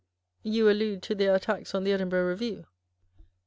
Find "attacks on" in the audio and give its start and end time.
1.35-1.83